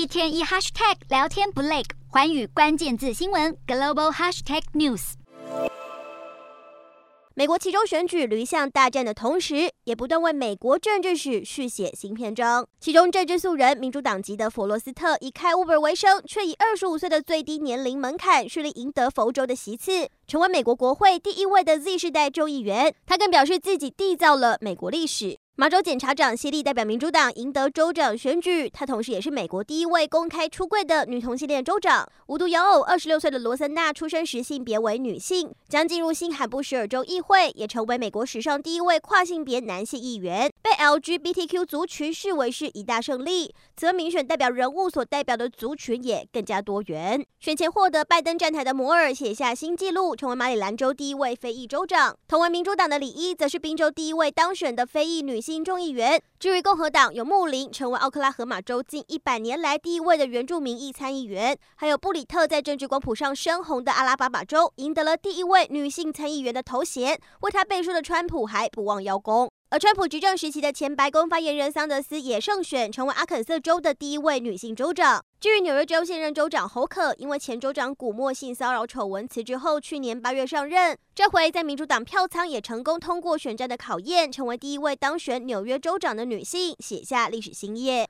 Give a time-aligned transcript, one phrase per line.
[0.00, 5.12] 一天一 hashtag 聊天不累，环宇关键字新闻 global hashtag news。
[7.34, 12.66] 美国其中选举驴象大战的同时，也不断为美国政治史续写新篇章。
[12.80, 22.94] 其中政治素人、民主党籍的佛罗斯特以开 Uber 为生，却以二十五岁的最低年龄门槛顺利赢得佛州的席次，成为美国国会第一位的 Z 世代众议员。
[23.04, 25.39] 他更表示自己缔造了美国历史。
[25.60, 32.10] 马州检察长谢利代表民主党赢得州长选举，她同时也是美国第一位公开出柜的女同性恋州长。
[32.28, 43.54] 无独有偶，二十六岁的罗森纳出生时性别为女性，将进入新罕布什尔州议会，也成为美国史上第一位跨性别男性议员，被 LGBTQ 族群视为是一大胜利。
[43.76, 47.22] 则民选代表人物所代表的族群也更加多元。
[47.38, 52.16] 选前获得拜登站台的摩尔写下新纪录，成为马里兰州第一位非裔州长。
[52.26, 55.49] 同为民主党的李伊，则是宾州第一位当选的非裔女性。
[55.50, 56.22] 新众议员。
[56.38, 69.49] 至于共和党，有穆林成为奥克拉荷马州近一百年来第一位的原住民裔参议员，还有布里特在政治光谱上深红的阿拉巴马州赢得了第一位女性参议员的头衔，为他背书的川普还不忘邀功。
[69.72, 75.24] 而川普执政时期的前白宫发言人桑德斯也胜选，成为阿肯色州的第一位女性州长。
[75.38, 88.08] 至于纽约州现任州长侯可，因为前州长古默性骚扰丑闻辞职后，去年八月上任，这回在民主党票仓也成功通过选战的考验，成为第一位当选纽约州长的女性，写下历史新页。